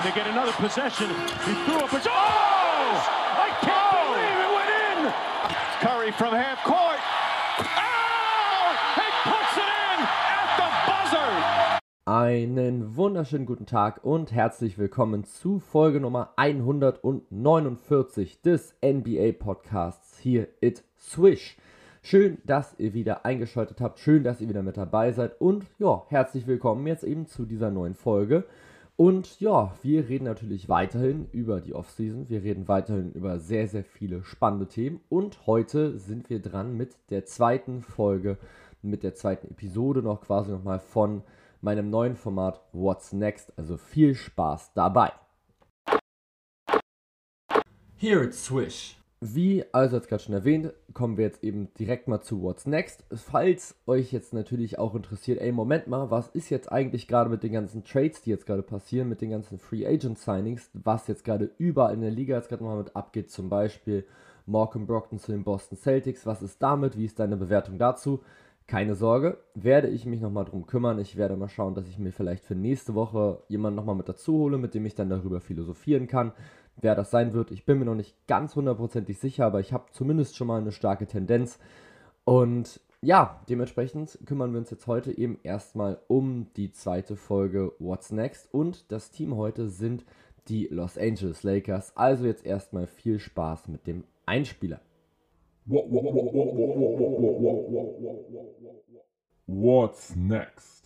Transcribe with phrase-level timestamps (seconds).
[0.00, 1.10] And they get another possession.
[1.44, 1.96] He threw up a...
[1.96, 2.00] Oh!
[2.08, 4.14] I can't oh!
[4.16, 5.12] believe it went in!
[5.80, 6.98] Curry from half court.
[7.58, 8.76] Oh!
[8.94, 10.00] He puts it in
[10.40, 11.28] at the buzzer!
[12.06, 20.48] Einen wunderschönen guten Tag und herzlich willkommen zu Folge Nummer 149 des NBA Podcasts hier
[20.62, 21.58] It Swish.
[22.00, 26.06] Schön, dass ihr wieder eingeschaltet habt, schön, dass ihr wieder mit dabei seid und ja,
[26.08, 28.46] herzlich willkommen jetzt eben zu dieser neuen Folge.
[29.00, 32.28] Und ja, wir reden natürlich weiterhin über die Offseason.
[32.28, 35.00] Wir reden weiterhin über sehr, sehr viele spannende Themen.
[35.08, 38.36] Und heute sind wir dran mit der zweiten Folge,
[38.82, 41.22] mit der zweiten Episode noch quasi nochmal von
[41.62, 43.54] meinem neuen Format What's Next.
[43.56, 45.12] Also viel Spaß dabei.
[47.96, 48.99] Here it's Swish.
[49.22, 53.04] Wie also als gerade schon erwähnt, kommen wir jetzt eben direkt mal zu What's Next.
[53.12, 57.42] Falls euch jetzt natürlich auch interessiert, ey, Moment mal, was ist jetzt eigentlich gerade mit
[57.42, 61.22] den ganzen Trades, die jetzt gerade passieren, mit den ganzen Free Agent Signings, was jetzt
[61.22, 64.06] gerade überall in der Liga jetzt gerade mal mit abgeht, zum Beispiel
[64.46, 68.22] Malcolm Brockton zu den Boston Celtics, was ist damit, wie ist deine Bewertung dazu?
[68.66, 70.98] Keine Sorge, werde ich mich nochmal drum kümmern.
[70.98, 74.32] Ich werde mal schauen, dass ich mir vielleicht für nächste Woche jemanden nochmal mit dazu
[74.38, 76.32] hole, mit dem ich dann darüber philosophieren kann
[76.76, 77.50] wer das sein wird.
[77.50, 80.72] Ich bin mir noch nicht ganz hundertprozentig sicher, aber ich habe zumindest schon mal eine
[80.72, 81.58] starke Tendenz.
[82.24, 88.12] Und ja, dementsprechend kümmern wir uns jetzt heute eben erstmal um die zweite Folge What's
[88.12, 88.52] Next.
[88.52, 90.04] Und das Team heute sind
[90.48, 91.96] die Los Angeles Lakers.
[91.96, 94.80] Also jetzt erstmal viel Spaß mit dem Einspieler.
[99.46, 100.79] What's next?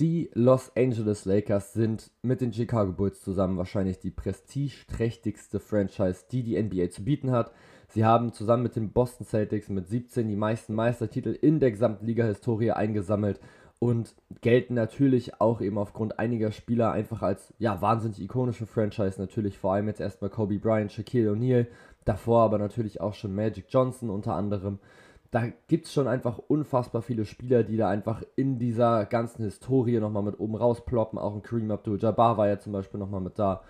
[0.00, 6.42] Die Los Angeles Lakers sind mit den Chicago Bulls zusammen wahrscheinlich die prestigeträchtigste Franchise, die
[6.42, 7.52] die NBA zu bieten hat.
[7.88, 12.06] Sie haben zusammen mit den Boston Celtics mit 17 die meisten Meistertitel in der gesamten
[12.06, 13.40] Liga-Historie eingesammelt
[13.78, 19.20] und gelten natürlich auch eben aufgrund einiger Spieler einfach als ja wahnsinnig ikonische Franchise.
[19.20, 21.66] Natürlich vor allem jetzt erstmal Kobe Bryant, Shaquille O'Neal,
[22.06, 24.78] davor aber natürlich auch schon Magic Johnson unter anderem
[25.30, 30.00] da gibt es schon einfach unfassbar viele Spieler, die da einfach in dieser ganzen Historie
[30.00, 31.18] nochmal mit oben rausploppen.
[31.18, 33.62] Auch ein Kareem Abdul-Jabbar war ja zum Beispiel nochmal mit da.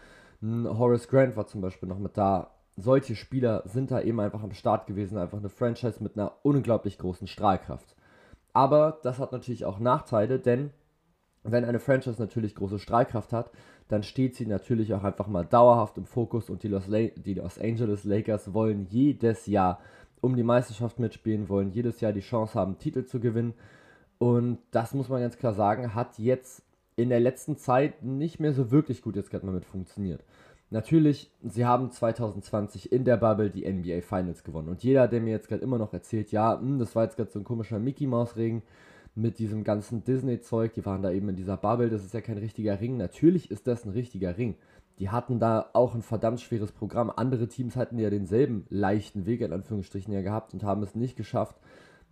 [0.42, 2.50] Ein Horace Grant war zum Beispiel noch mit da.
[2.78, 5.18] Solche Spieler sind da eben einfach am Start gewesen.
[5.18, 7.94] Einfach eine Franchise mit einer unglaublich großen Strahlkraft.
[8.54, 10.70] Aber das hat natürlich auch Nachteile, denn
[11.42, 13.50] wenn eine Franchise natürlich große Strahlkraft hat,
[13.88, 17.34] dann steht sie natürlich auch einfach mal dauerhaft im Fokus und die Los, La die
[17.34, 19.80] Los Angeles Lakers wollen jedes Jahr
[20.20, 23.54] um die Meisterschaft mitspielen, wollen jedes Jahr die Chance haben, Titel zu gewinnen.
[24.18, 26.62] Und das muss man ganz klar sagen, hat jetzt
[26.96, 30.22] in der letzten Zeit nicht mehr so wirklich gut jetzt gerade mal mit funktioniert.
[30.68, 34.68] Natürlich, sie haben 2020 in der Bubble die NBA Finals gewonnen.
[34.68, 37.16] Und jeder, der mir jetzt gerade immer noch erzählt, ja, mh, hm, das war jetzt
[37.16, 38.62] gerade so ein komischer Mickey Mouse Regen
[39.20, 42.38] mit diesem ganzen Disney-Zeug, die waren da eben in dieser Bubble, das ist ja kein
[42.38, 42.96] richtiger Ring.
[42.96, 44.56] Natürlich ist das ein richtiger Ring
[45.00, 47.10] die hatten da auch ein verdammt schweres Programm.
[47.10, 51.16] Andere Teams hatten ja denselben leichten Weg in Anführungsstrichen ja gehabt und haben es nicht
[51.16, 51.56] geschafft,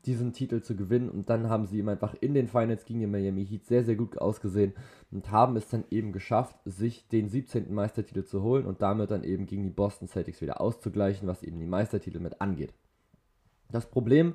[0.06, 1.10] diesen Titel zu gewinnen.
[1.10, 3.96] Und dann haben sie ihm einfach in den Finals gegen den Miami Heat sehr, sehr
[3.96, 4.72] gut ausgesehen
[5.10, 7.74] und haben es dann eben geschafft, sich den 17.
[7.74, 11.60] Meistertitel zu holen und damit dann eben gegen die Boston Celtics wieder auszugleichen, was eben
[11.60, 12.72] die Meistertitel mit angeht.
[13.70, 14.32] Das Problem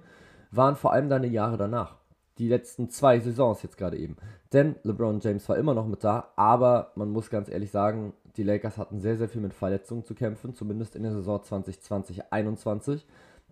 [0.52, 2.03] waren vor allem dann die Jahre danach
[2.38, 4.18] die letzten zwei Saisons jetzt gerade eben.
[4.52, 8.44] Denn LeBron James war immer noch mit da, aber man muss ganz ehrlich sagen, die
[8.44, 13.02] Lakers hatten sehr, sehr viel mit Verletzungen zu kämpfen, zumindest in der Saison 2020-21.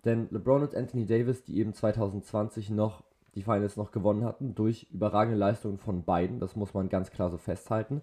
[0.04, 3.04] Denn LeBron und Anthony Davis, die eben 2020 noch
[3.34, 7.30] die Finals noch gewonnen hatten, durch überragende Leistungen von beiden, das muss man ganz klar
[7.30, 8.02] so festhalten,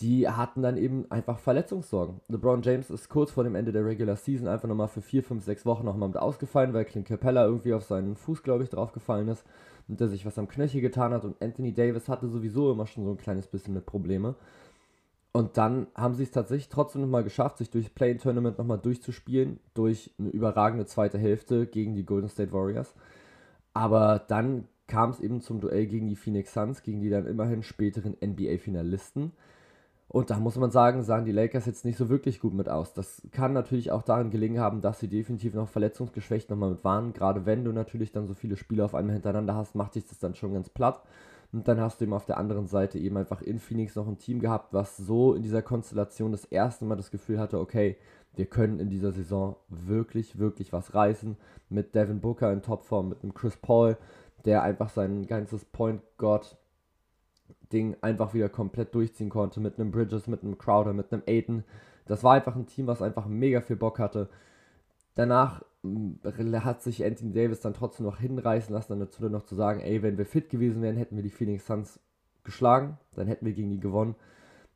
[0.00, 2.20] die hatten dann eben einfach Verletzungssorgen.
[2.28, 5.44] LeBron James ist kurz vor dem Ende der Regular Season einfach nochmal für 4, 5,
[5.44, 9.28] 6 Wochen nochmal mit ausgefallen, weil Clint Capella irgendwie auf seinen Fuß, glaube ich, draufgefallen
[9.28, 9.44] ist
[9.86, 13.04] und der sich was am Knöchel getan hat und Anthony Davis hatte sowieso immer schon
[13.04, 14.34] so ein kleines bisschen mit Probleme.
[15.32, 20.12] Und dann haben sie es tatsächlich trotzdem nochmal geschafft, sich durch Play-In-Tournament nochmal durchzuspielen, durch
[20.18, 22.94] eine überragende zweite Hälfte gegen die Golden State Warriors.
[23.72, 27.64] Aber dann kam es eben zum Duell gegen die Phoenix Suns, gegen die dann immerhin
[27.64, 29.32] späteren NBA-Finalisten.
[30.08, 32.92] Und da muss man sagen, sahen die Lakers jetzt nicht so wirklich gut mit aus.
[32.92, 37.12] Das kann natürlich auch daran gelegen haben, dass sie definitiv noch verletzungsgeschwächt nochmal mit waren.
[37.12, 40.18] Gerade wenn du natürlich dann so viele Spiele auf einmal hintereinander hast, macht dich das
[40.18, 41.02] dann schon ganz platt.
[41.52, 44.18] Und dann hast du eben auf der anderen Seite eben einfach in Phoenix noch ein
[44.18, 47.96] Team gehabt, was so in dieser Konstellation das erste Mal das Gefühl hatte, okay,
[48.36, 51.36] wir können in dieser Saison wirklich, wirklich was reißen.
[51.68, 53.96] Mit Devin Booker in Topform, mit einem Chris Paul,
[54.44, 56.56] der einfach sein ganzes Point God
[57.72, 61.64] Ding einfach wieder komplett durchziehen konnte, mit einem Bridges, mit einem Crowder, mit einem Aiden.
[62.06, 64.28] Das war einfach ein Team, was einfach mega viel Bock hatte.
[65.14, 69.80] Danach hat sich Anthony Davis dann trotzdem noch hinreißen lassen, dann dazu noch zu sagen,
[69.80, 72.00] ey, wenn wir fit gewesen wären, hätten wir die Phoenix Suns
[72.42, 74.16] geschlagen, dann hätten wir gegen die gewonnen.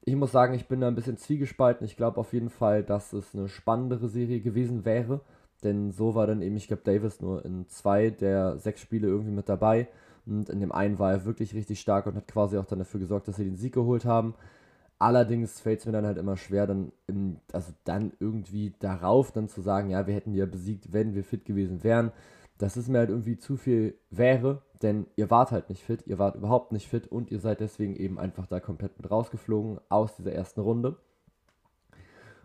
[0.05, 1.85] ich muss sagen, ich bin da ein bisschen zwiegespalten.
[1.85, 5.21] Ich glaube auf jeden Fall, dass es eine spannendere Serie gewesen wäre.
[5.65, 9.33] Denn so war dann eben, ich glaube, Davis nur in zwei der sechs Spiele irgendwie
[9.33, 9.89] mit dabei.
[10.29, 13.01] Und in dem einen war er wirklich richtig stark und hat quasi auch dann dafür
[13.01, 14.35] gesorgt, dass sie den Sieg geholt haben.
[14.99, 19.49] Allerdings fällt es mir dann halt immer schwer, dann, in, also dann irgendwie darauf dann
[19.49, 22.11] zu sagen, ja, wir hätten ja besiegt, wenn wir fit gewesen wären.
[22.59, 26.19] Das ist mir halt irgendwie zu viel wäre, denn ihr wart halt nicht fit, ihr
[26.19, 30.17] wart überhaupt nicht fit und ihr seid deswegen eben einfach da komplett mit rausgeflogen aus
[30.17, 30.97] dieser ersten Runde.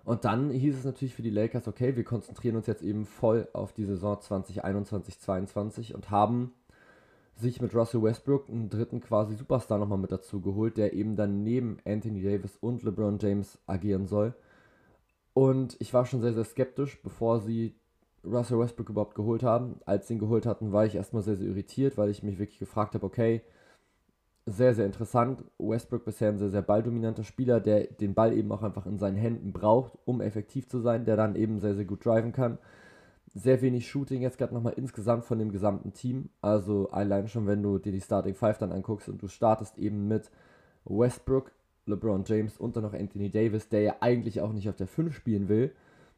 [0.06, 3.48] Und dann hieß es natürlich für die Lakers, okay, wir konzentrieren uns jetzt eben voll
[3.54, 6.52] auf die Saison 2021-22 und haben
[7.36, 11.44] sich mit Russell Westbrook einen dritten quasi Superstar nochmal mit dazu geholt, der eben dann
[11.44, 14.34] neben Anthony Davis und LeBron James agieren soll.
[15.34, 17.76] Und ich war schon sehr, sehr skeptisch, bevor sie
[18.24, 19.80] Russell Westbrook überhaupt geholt haben.
[19.86, 22.60] Als sie ihn geholt hatten, war ich erstmal sehr, sehr irritiert, weil ich mich wirklich
[22.60, 23.42] gefragt habe, okay,
[24.46, 25.44] sehr, sehr interessant.
[25.58, 29.18] Westbrook bisher ein sehr, sehr balldominanter Spieler, der den Ball eben auch einfach in seinen
[29.18, 32.58] Händen braucht, um effektiv zu sein, der dann eben sehr, sehr gut driven kann.
[33.36, 36.30] Sehr wenig Shooting jetzt gerade nochmal insgesamt von dem gesamten Team.
[36.42, 40.08] Also allein schon, wenn du dir die Starting Five dann anguckst und du startest eben
[40.08, 40.30] mit
[40.86, 41.52] Westbrook,
[41.86, 45.14] LeBron James und dann noch Anthony Davis, der ja eigentlich auch nicht auf der 5
[45.16, 45.72] spielen will.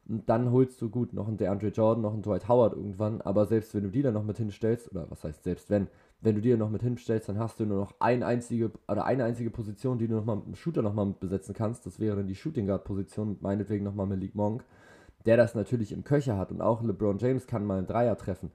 [0.08, 3.20] Und dann holst du gut noch einen DeAndre Jordan, noch einen Dwight Howard irgendwann.
[3.22, 5.88] Aber selbst wenn du die dann noch mit hinstellst, oder was heißt selbst wenn,
[6.20, 9.24] wenn du dir noch mit hinstellst, dann hast du nur noch eine einzige oder eine
[9.24, 11.86] einzige Position, die du nochmal mit dem Shooter nochmal besetzen kannst.
[11.86, 14.64] Das wäre dann die Shooting Guard Position, meinetwegen nochmal Malik Monk,
[15.24, 18.52] der das natürlich im Köcher hat und auch LeBron James kann mal einen Dreier treffen.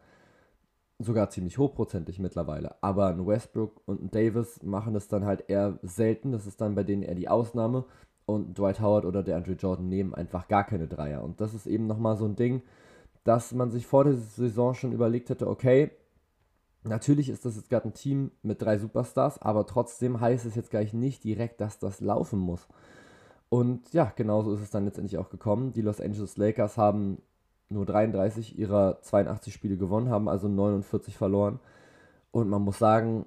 [1.00, 2.76] Sogar ziemlich hochprozentig mittlerweile.
[2.82, 6.32] Aber ein Westbrook und ein Davis machen das dann halt eher selten.
[6.32, 7.86] Das ist dann bei denen eher die Ausnahme.
[8.28, 11.24] Und Dwight Howard oder der Andrew Jordan nehmen einfach gar keine Dreier.
[11.24, 12.62] Und das ist eben nochmal so ein Ding,
[13.24, 15.90] dass man sich vor der Saison schon überlegt hätte, okay,
[16.84, 20.72] Natürlich ist das jetzt gerade ein Team mit drei Superstars, aber trotzdem heißt es jetzt
[20.72, 22.68] gleich nicht direkt, dass das laufen muss.
[23.52, 25.74] Und ja, genauso ist es dann letztendlich auch gekommen.
[25.74, 27.22] Die Los Angeles Lakers haben
[27.68, 31.60] nur 33 ihrer 82 Spiele gewonnen, haben also 49 verloren.
[32.32, 33.26] Und man muss sagen,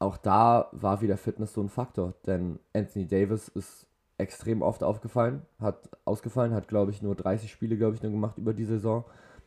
[0.00, 3.86] auch da war wieder Fitness so ein Faktor, denn Anthony Davis ist
[4.18, 8.38] extrem oft aufgefallen, hat ausgefallen, hat glaube ich nur 30 Spiele, glaube ich, nur gemacht
[8.38, 9.04] über die Saison.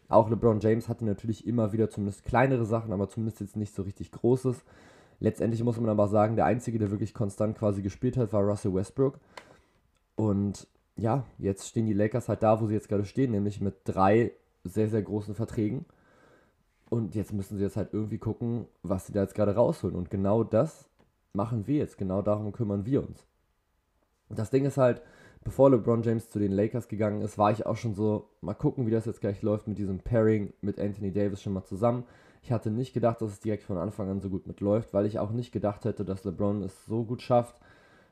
[0.07, 3.81] Auch LeBron James hatte natürlich immer wieder zumindest kleinere Sachen, aber zumindest jetzt nicht so
[3.81, 4.63] richtig Großes.
[5.19, 8.73] Letztendlich muss man aber sagen, der Einzige, der wirklich konstant quasi gespielt hat, war Russell
[8.73, 9.19] Westbrook.
[10.15, 13.75] Und ja, jetzt stehen die Lakers halt da, wo sie jetzt gerade stehen, nämlich mit
[13.83, 14.31] drei
[14.63, 15.85] sehr, sehr großen Verträgen.
[16.89, 19.95] Und jetzt müssen sie jetzt halt irgendwie gucken, was sie da jetzt gerade rausholen.
[19.95, 20.87] Und genau das
[21.33, 21.97] machen wir jetzt.
[21.97, 23.25] Genau darum kümmern wir uns.
[24.29, 25.01] Das Ding ist halt,
[25.43, 28.85] bevor LeBron James zu den Lakers gegangen ist, war ich auch schon so, mal gucken,
[28.85, 32.03] wie das jetzt gleich läuft mit diesem Pairing mit Anthony Davis schon mal zusammen.
[32.41, 35.19] Ich hatte nicht gedacht, dass es direkt von Anfang an so gut mitläuft, weil ich
[35.19, 37.55] auch nicht gedacht hätte, dass LeBron es so gut schafft,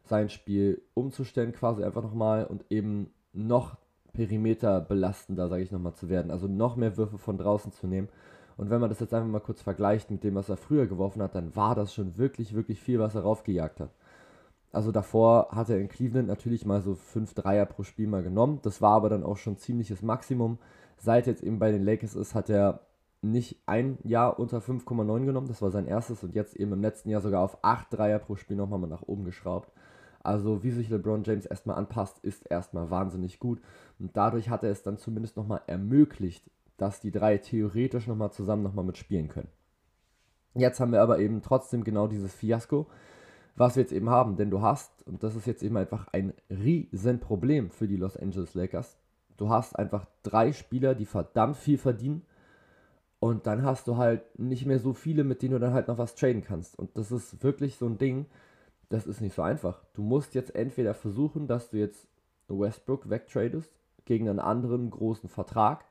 [0.03, 3.77] sein Spiel umzustellen, quasi einfach nochmal und eben noch
[4.13, 6.31] Perimeter belastender, sage ich nochmal, zu werden.
[6.31, 8.09] Also noch mehr Würfe von draußen zu nehmen.
[8.57, 11.21] Und wenn man das jetzt einfach mal kurz vergleicht mit dem, was er früher geworfen
[11.21, 13.91] hat, dann war das schon wirklich, wirklich viel, was er raufgejagt hat.
[14.73, 18.59] Also davor hat er in Cleveland natürlich mal so 5 Dreier pro Spiel mal genommen.
[18.63, 20.59] Das war aber dann auch schon ziemliches Maximum.
[20.97, 22.81] Seit jetzt eben bei den Lakers ist, hat er
[23.21, 25.47] nicht ein Jahr unter 5,9 genommen.
[25.47, 28.35] Das war sein erstes und jetzt eben im letzten Jahr sogar auf 8 Dreier pro
[28.35, 29.71] Spiel nochmal mal nach oben geschraubt.
[30.23, 33.61] Also wie sich LeBron James erstmal anpasst, ist erstmal wahnsinnig gut.
[33.99, 38.63] Und dadurch hat er es dann zumindest nochmal ermöglicht, dass die drei theoretisch nochmal zusammen
[38.63, 39.49] nochmal mitspielen können.
[40.53, 42.87] Jetzt haben wir aber eben trotzdem genau dieses Fiasko
[43.55, 44.35] was wir jetzt eben haben.
[44.35, 48.53] Denn du hast, und das ist jetzt eben einfach ein Riesenproblem für die Los Angeles
[48.53, 48.97] Lakers,
[49.37, 52.23] du hast einfach drei Spieler, die verdammt viel verdienen.
[53.19, 55.99] Und dann hast du halt nicht mehr so viele, mit denen du dann halt noch
[55.99, 56.77] was traden kannst.
[56.77, 58.25] Und das ist wirklich so ein Ding,
[58.91, 59.83] das ist nicht so einfach.
[59.93, 62.07] Du musst jetzt entweder versuchen, dass du jetzt
[62.47, 63.71] Westbrook wegtradest
[64.05, 65.85] gegen einen anderen großen Vertrag.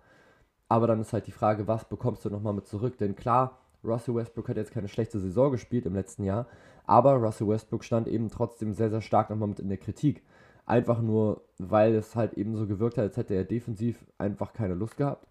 [0.69, 2.99] Aber dann ist halt die Frage, was bekommst du nochmal mit zurück?
[2.99, 6.47] Denn klar, Russell Westbrook hat jetzt keine schlechte Saison gespielt im letzten Jahr,
[6.87, 10.23] aber Russell Westbrook stand eben trotzdem sehr, sehr stark nochmal mit in der Kritik.
[10.67, 14.75] Einfach nur, weil es halt eben so gewirkt hat, als hätte er defensiv einfach keine
[14.75, 15.27] Lust gehabt.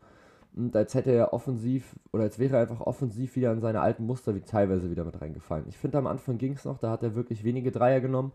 [0.55, 4.05] Und als hätte er offensiv, oder als wäre er einfach offensiv wieder in seine alten
[4.05, 5.65] Muster wie teilweise wieder mit reingefallen.
[5.69, 8.31] Ich finde, am Anfang ging es noch, da hat er wirklich wenige Dreier genommen.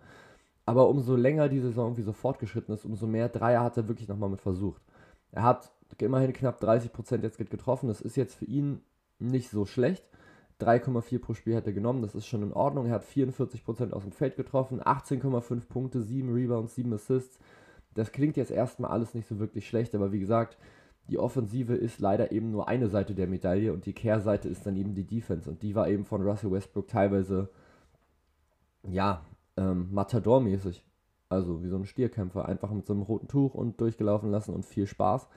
[0.66, 4.08] Aber umso länger die Saison irgendwie so fortgeschritten ist, umso mehr Dreier hat er wirklich
[4.08, 4.82] nochmal mit versucht.
[5.32, 7.88] Er hat immerhin knapp 30% jetzt getroffen.
[7.88, 8.80] Das ist jetzt für ihn
[9.18, 10.04] nicht so schlecht.
[10.60, 12.86] 3,4 pro Spiel hat er genommen, das ist schon in Ordnung.
[12.86, 17.38] Er hat 44% aus dem Feld getroffen, 18,5 Punkte, 7 Rebounds, 7 Assists.
[17.94, 20.56] Das klingt jetzt erstmal alles nicht so wirklich schlecht, aber wie gesagt,
[21.08, 24.76] die Offensive ist leider eben nur eine Seite der Medaille und die Kehrseite ist dann
[24.76, 25.48] eben die Defense.
[25.50, 27.50] Und die war eben von Russell Westbrook teilweise,
[28.88, 29.24] ja,
[29.56, 30.82] ähm, Matador-mäßig.
[31.28, 34.64] Also wie so ein Stierkämpfer, einfach mit so einem roten Tuch und durchgelaufen lassen und
[34.64, 35.28] viel Spaß.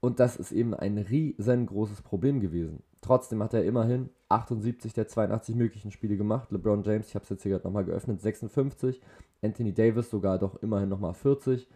[0.00, 2.82] Und das ist eben ein riesengroßes Problem gewesen.
[3.00, 6.50] Trotzdem hat er immerhin 78 der 82 möglichen Spiele gemacht.
[6.50, 9.00] LeBron James, ich habe es jetzt hier gerade nochmal geöffnet, 56.
[9.42, 11.68] Anthony Davis sogar doch immerhin nochmal 40.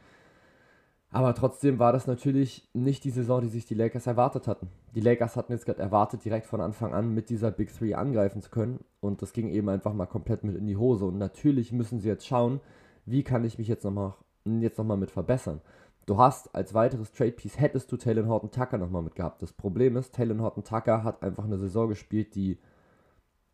[1.12, 4.68] Aber trotzdem war das natürlich nicht die Saison, die sich die Lakers erwartet hatten.
[4.94, 8.42] Die Lakers hatten jetzt gerade erwartet, direkt von Anfang an mit dieser Big Three angreifen
[8.42, 8.78] zu können.
[9.00, 11.06] Und das ging eben einfach mal komplett mit in die Hose.
[11.06, 12.60] Und natürlich müssen sie jetzt schauen,
[13.06, 14.14] wie kann ich mich jetzt nochmal
[14.44, 15.60] jetzt noch mit verbessern.
[16.06, 19.42] Du hast als weiteres Trade Piece hättest du Taylor Horton Tucker nochmal mit gehabt.
[19.42, 22.58] Das Problem ist, Taylor Horton Tucker hat einfach eine Saison gespielt, die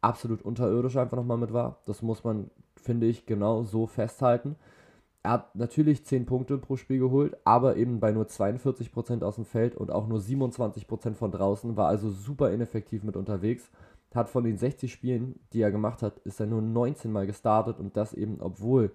[0.01, 1.81] absolut unterirdisch einfach nochmal mit war.
[1.87, 4.57] Das muss man, finde ich, genau so festhalten.
[5.27, 9.45] Er hat natürlich 10 Punkte pro Spiel geholt, aber eben bei nur 42% aus dem
[9.45, 13.69] Feld und auch nur 27% von draußen, war also super ineffektiv mit unterwegs.
[14.15, 17.81] Hat von den 60 Spielen, die er gemacht hat, ist er nur 19 Mal gestartet
[17.81, 18.93] und das eben, obwohl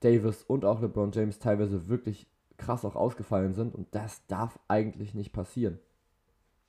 [0.00, 2.26] Davis und auch LeBron James teilweise wirklich
[2.56, 5.78] krass auch ausgefallen sind und das darf eigentlich nicht passieren.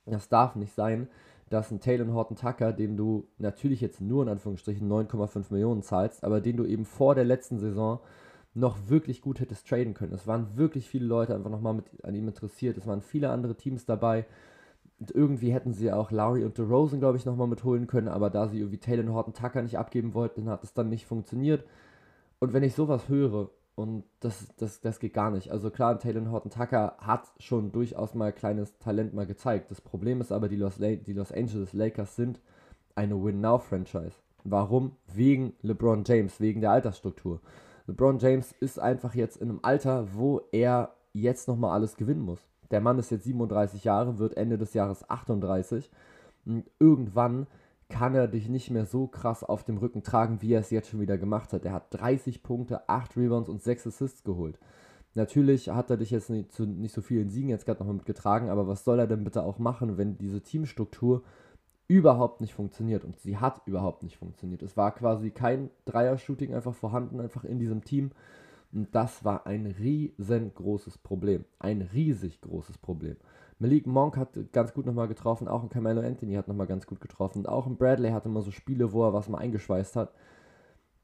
[0.06, 1.08] Das darf nicht sein,
[1.50, 6.22] dass ein Taylor Horton Tucker, dem du natürlich jetzt nur in Anführungsstrichen 9,5 Millionen zahlst,
[6.22, 7.98] aber den du eben vor der letzten Saison
[8.58, 10.12] noch wirklich gut hättest traden können.
[10.12, 12.76] Es waren wirklich viele Leute einfach nochmal mit an ihm interessiert.
[12.76, 14.26] Es waren viele andere Teams dabei.
[14.98, 18.48] Und irgendwie hätten sie auch Lowry und DeRozan, glaube ich, nochmal mitholen können, aber da
[18.48, 21.64] sie irgendwie Taylor Horton Tucker nicht abgeben wollten, hat es dann nicht funktioniert.
[22.40, 25.52] Und wenn ich sowas höre, und das, das, das geht gar nicht.
[25.52, 29.70] Also klar, Taylor Horton Tucker hat schon durchaus mal kleines Talent mal gezeigt.
[29.70, 32.40] Das Problem ist aber, die Los, die Los Angeles Lakers sind
[32.96, 34.16] eine Win-Now-Franchise.
[34.42, 34.96] Warum?
[35.14, 37.40] Wegen LeBron James, wegen der Altersstruktur.
[37.88, 42.40] LeBron James ist einfach jetzt in einem Alter, wo er jetzt nochmal alles gewinnen muss.
[42.70, 45.90] Der Mann ist jetzt 37 Jahre, wird Ende des Jahres 38
[46.44, 47.46] und irgendwann
[47.88, 50.90] kann er dich nicht mehr so krass auf dem Rücken tragen, wie er es jetzt
[50.90, 51.64] schon wieder gemacht hat.
[51.64, 54.58] Er hat 30 Punkte, 8 Rebounds und 6 Assists geholt.
[55.14, 58.50] Natürlich hat er dich jetzt nicht, zu nicht so vielen Siegen jetzt gerade noch mitgetragen,
[58.50, 61.22] aber was soll er denn bitte auch machen, wenn diese Teamstruktur
[61.88, 64.62] überhaupt nicht funktioniert und sie hat überhaupt nicht funktioniert.
[64.62, 68.10] Es war quasi kein Dreier-Shooting einfach vorhanden, einfach in diesem Team.
[68.72, 71.46] Und das war ein riesengroßes Problem.
[71.58, 73.16] Ein riesig großes Problem.
[73.58, 77.00] Malik Monk hat ganz gut nochmal getroffen, auch ein Carmelo Anthony hat nochmal ganz gut
[77.00, 77.46] getroffen.
[77.46, 80.12] Auch ein Bradley hatte immer so Spiele, wo er was mal eingeschweißt hat.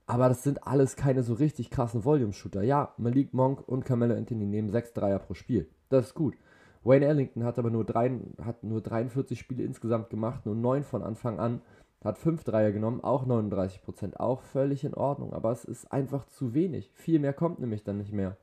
[0.07, 2.63] Aber das sind alles keine so richtig krassen Volume-Shooter.
[2.63, 5.67] Ja, Malik Monk und Carmelo Anthony nehmen 6 Dreier pro Spiel.
[5.89, 6.37] Das ist gut.
[6.85, 11.03] Wayne Ellington hat aber nur, drei, hat nur 43 Spiele insgesamt gemacht, nur 9 von
[11.03, 11.63] Anfang an.
[12.05, 15.33] Hat 5 Dreier genommen, auch 39%, auch völlig in Ordnung.
[15.33, 16.91] Aber es ist einfach zu wenig.
[16.93, 18.37] Viel mehr kommt nämlich dann nicht mehr.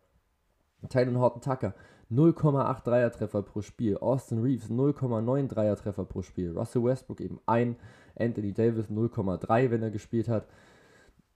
[0.90, 1.76] Tylen Horton Tucker
[2.12, 3.98] 0,8 Dreier-Treffer pro Spiel.
[3.98, 6.58] Austin Reeves 0,9 Dreier-Treffer pro Spiel.
[6.58, 7.78] Russell Westbrook eben ein.
[8.18, 10.48] Anthony Davis 0,3, wenn er gespielt hat.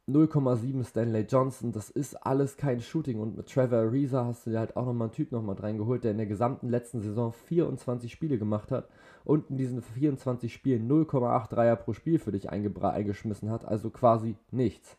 [0.08, 3.20] 0,7 Stanley Johnson, das ist alles kein Shooting.
[3.20, 6.12] Und mit Trevor Ariza hast du dir halt auch nochmal einen Typ nochmal reingeholt, der
[6.12, 8.88] in der gesamten letzten Saison 24 Spiele gemacht hat
[9.24, 13.66] und in diesen 24 Spielen 0,8 Dreier pro Spiel für dich eingeschmissen hat.
[13.66, 14.98] Also quasi nichts.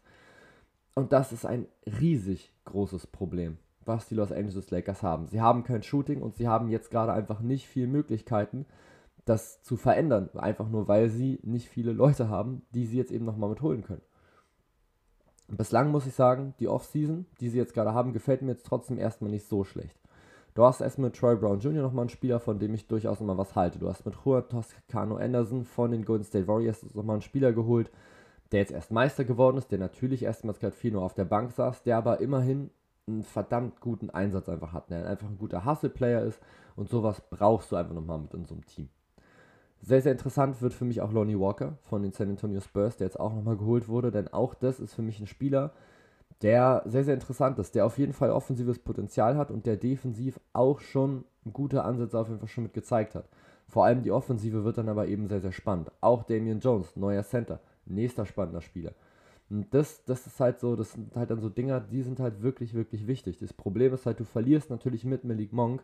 [0.95, 1.67] Und das ist ein
[2.01, 5.27] riesig großes Problem was die Los Angeles Lakers haben.
[5.29, 8.67] Sie haben kein Shooting und sie haben jetzt gerade einfach nicht viele Möglichkeiten,
[9.25, 10.29] das zu verändern.
[10.35, 14.03] Einfach nur, weil sie nicht viele Leute haben, die sie jetzt eben nochmal mitholen können.
[15.49, 18.99] Bislang muss ich sagen, die Offseason, die sie jetzt gerade haben, gefällt mir jetzt trotzdem
[18.99, 19.97] erstmal nicht so schlecht.
[20.55, 21.83] Du hast erstmal mit Troy Brown Jr.
[21.83, 23.79] nochmal einen Spieler, von dem ich durchaus nochmal was halte.
[23.79, 27.91] Du hast mit Juan Toscano Anderson von den Golden State Warriors nochmal einen Spieler geholt,
[28.51, 31.53] der jetzt erst Meister geworden ist, der natürlich erstmals gerade viel nur auf der Bank
[31.53, 32.71] saß, der aber immerhin
[33.07, 36.41] einen verdammt guten Einsatz einfach hat, der einfach ein guter Hustle-Player ist
[36.75, 38.89] und sowas brauchst du einfach nochmal mit in so einem Team.
[39.83, 43.07] Sehr, sehr interessant wird für mich auch Lonnie Walker von den San Antonio Spurs, der
[43.07, 45.73] jetzt auch nochmal geholt wurde, denn auch das ist für mich ein Spieler,
[46.43, 50.41] der sehr, sehr interessant ist, der auf jeden Fall offensives Potenzial hat und der defensiv
[50.53, 53.29] auch schon gute Ansätze auf jeden Fall schon mit gezeigt hat.
[53.69, 55.91] Vor allem die Offensive wird dann aber eben sehr, sehr spannend.
[56.01, 58.93] Auch Damian Jones, neuer Center, nächster spannender Spieler.
[59.49, 62.43] Und das, das ist halt so, das sind halt dann so Dinger, die sind halt
[62.43, 63.39] wirklich, wirklich wichtig.
[63.39, 65.83] Das Problem ist halt, du verlierst natürlich mit Malik Monk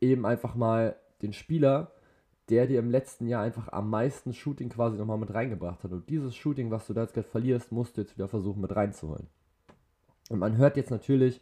[0.00, 1.92] eben einfach mal den Spieler,
[2.50, 5.92] der dir im letzten Jahr einfach am meisten Shooting quasi nochmal mit reingebracht hat.
[5.92, 8.74] Und dieses Shooting, was du da jetzt gerade verlierst, musst du jetzt wieder versuchen mit
[8.74, 9.26] reinzuholen.
[10.30, 11.40] Und man hört jetzt natürlich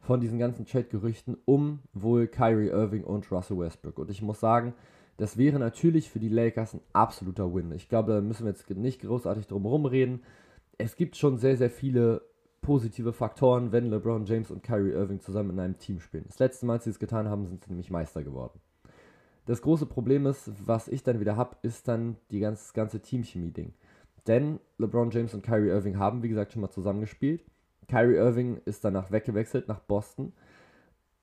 [0.00, 3.98] von diesen ganzen Trade-Gerüchten um wohl Kyrie Irving und Russell Westbrook.
[3.98, 4.74] Und ich muss sagen,
[5.16, 7.70] das wäre natürlich für die Lakers ein absoluter Win.
[7.72, 10.22] Ich glaube, da müssen wir jetzt nicht großartig drum herum reden
[10.78, 12.22] es gibt schon sehr, sehr viele
[12.60, 16.24] positive Faktoren, wenn LeBron James und Kyrie Irving zusammen in einem Team spielen.
[16.26, 18.60] Das letzte Mal, als sie es getan haben, sind sie nämlich Meister geworden.
[19.46, 23.72] Das große Problem ist, was ich dann wieder habe, ist dann die ganz, ganze Teamchemie-Ding.
[24.26, 27.44] Denn LeBron James und Kyrie Irving haben, wie gesagt, schon mal zusammengespielt.
[27.88, 30.32] Kyrie Irving ist danach weggewechselt nach Boston,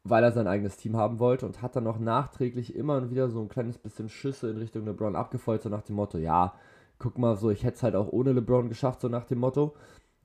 [0.03, 3.41] weil er sein eigenes Team haben wollte und hat dann noch nachträglich immer wieder so
[3.41, 6.53] ein kleines bisschen Schüsse in Richtung LeBron abgefeuert, so nach dem Motto, ja,
[6.97, 9.75] guck mal, so ich hätte es halt auch ohne LeBron geschafft, so nach dem Motto.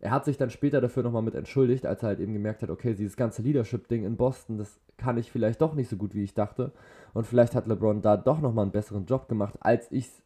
[0.05, 2.69] Er hat sich dann später dafür nochmal mit entschuldigt, als er halt eben gemerkt hat,
[2.69, 6.23] okay, dieses ganze Leadership-Ding in Boston, das kann ich vielleicht doch nicht so gut, wie
[6.23, 6.73] ich dachte.
[7.15, 10.23] Und vielleicht hat LeBron da doch nochmal einen besseren Job gemacht, als ich es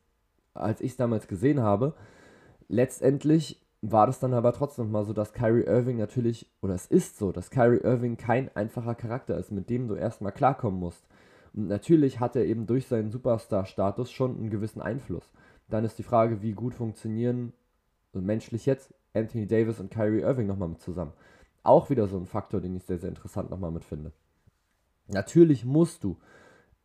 [0.58, 1.94] als ich's damals gesehen habe.
[2.68, 7.16] Letztendlich war das dann aber trotzdem mal so, dass Kyrie Irving natürlich, oder es ist
[7.16, 11.06] so, dass Kyrie Irving kein einfacher Charakter ist, mit dem du erstmal klarkommen musst.
[11.54, 15.30] Und natürlich hat er eben durch seinen Superstar-Status schon einen gewissen Einfluss.
[15.68, 17.52] Dann ist die Frage, wie gut funktionieren,
[18.12, 21.12] also menschlich jetzt, Anthony Davis und Kyrie Irving nochmal mit zusammen.
[21.62, 24.12] Auch wieder so ein Faktor, den ich sehr, sehr interessant nochmal mit finde.
[25.08, 26.16] Natürlich musst du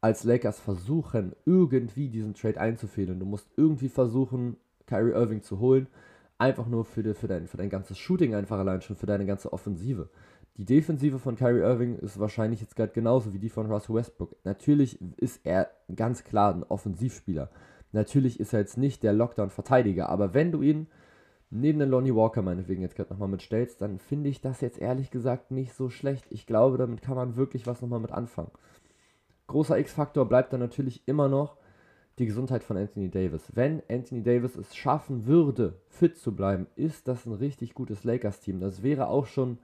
[0.02, 3.20] als Lakers versuchen, irgendwie diesen Trade einzufädeln.
[3.20, 5.88] Du musst irgendwie versuchen, Kyrie Irving zu holen.
[6.38, 9.26] Einfach nur für, die, für, dein, für dein ganzes Shooting, einfach allein schon für deine
[9.26, 10.10] ganze Offensive.
[10.58, 14.36] Die Defensive von Kyrie Irving ist wahrscheinlich jetzt gerade genauso wie die von Russell Westbrook.
[14.44, 17.50] Natürlich ist er ganz klar ein Offensivspieler.
[17.92, 20.88] Natürlich ist er jetzt nicht der Lockdown-Verteidiger, aber wenn du ihn
[21.54, 25.12] neben den Lonnie Walker meinetwegen jetzt gerade nochmal mitstellst, dann finde ich das jetzt ehrlich
[25.12, 26.26] gesagt nicht so schlecht.
[26.30, 28.52] Ich glaube, damit kann man wirklich was nochmal mit anfangen.
[29.48, 31.58] Großer X-Faktor bleibt dann natürlich immer noch
[32.20, 33.52] die Gesundheit von Anthony Davis.
[33.54, 38.60] Wenn Anthony Davis es schaffen würde, fit zu bleiben, ist das ein richtig gutes Lakers-Team.
[38.60, 39.58] Das wäre auch schon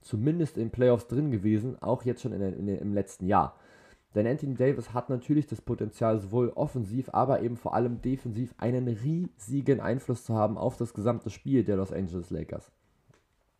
[0.00, 3.56] zumindest in Playoffs drin gewesen, auch jetzt schon in, in, im letzten Jahr.
[4.14, 8.86] Denn Anthony Davis hat natürlich das Potenzial, sowohl offensiv, aber eben vor allem defensiv einen
[8.86, 12.70] riesigen Einfluss zu haben auf das gesamte Spiel der Los Angeles Lakers.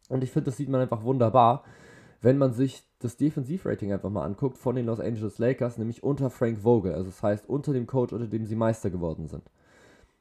[0.08, 1.64] Und ich finde, das sieht man einfach wunderbar,
[2.20, 6.30] wenn man sich das Defensivrating einfach mal anguckt von den Los Angeles Lakers, nämlich unter
[6.30, 9.42] Frank Vogel, also das heißt unter dem Coach, unter dem sie Meister geworden sind.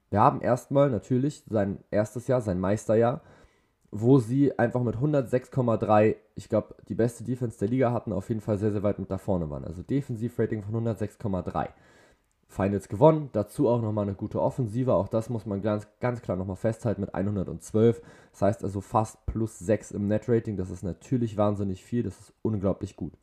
[0.09, 3.21] Wir haben erstmal natürlich sein erstes Jahr, sein Meisterjahr,
[3.95, 8.41] wo sie einfach mit 106,3, ich glaube, die beste Defense der Liga hatten, auf jeden
[8.41, 9.65] Fall sehr, sehr weit mit da vorne waren.
[9.65, 11.69] Also Defensivrating von 106,3.
[12.47, 16.37] Finals gewonnen, dazu auch nochmal eine gute Offensive, auch das muss man ganz, ganz klar
[16.37, 18.01] nochmal festhalten mit 112.
[18.31, 22.33] Das heißt also fast plus 6 im Netrating, das ist natürlich wahnsinnig viel, das ist
[22.41, 23.13] unglaublich gut.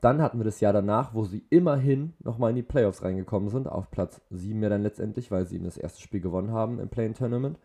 [0.00, 3.68] Dann hatten wir das Jahr danach, wo sie immerhin nochmal in die Playoffs reingekommen sind,
[3.68, 6.88] auf Platz 7 ja dann letztendlich, weil sie eben das erste Spiel gewonnen haben im
[6.88, 7.58] Play-In-Tournament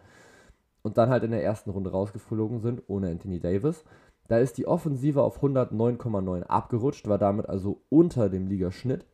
[0.81, 3.83] und dann halt in der ersten Runde rausgeflogen sind ohne Anthony Davis.
[4.27, 9.05] Da ist die Offensive auf 109,9 abgerutscht, war damit also unter dem Ligaschnitt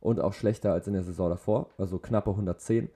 [0.00, 2.88] und auch schlechter als in der Saison davor, also knappe 110.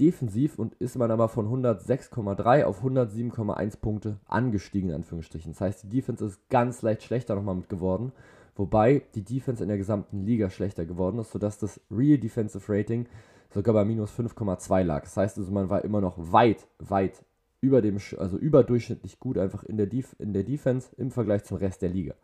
[0.00, 5.52] Defensiv und ist man aber von 106,3 auf 107,1 Punkte angestiegen, in Anführungsstrichen.
[5.52, 8.10] Das heißt, die Defense ist ganz leicht schlechter nochmal mit geworden,
[8.56, 13.06] wobei die Defense in der gesamten Liga schlechter geworden ist, sodass das Real Defensive Rating
[13.54, 15.04] sogar bei minus 5,2 lag.
[15.04, 17.24] Das heißt also, man war immer noch weit, weit
[17.60, 21.56] über dem, also überdurchschnittlich gut einfach in der, Def in der Defense im Vergleich zum
[21.56, 22.14] Rest der Liga.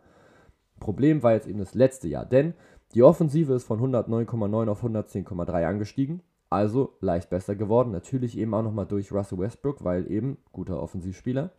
[0.80, 2.54] Problem war jetzt eben das letzte Jahr, denn
[2.94, 7.92] die Offensive ist von 109,9 auf 110,3 angestiegen, also leicht besser geworden.
[7.92, 11.52] Natürlich eben auch nochmal durch Russell Westbrook, weil eben guter Offensivspieler.